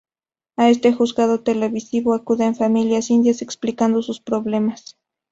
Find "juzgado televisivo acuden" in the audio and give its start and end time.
0.97-2.55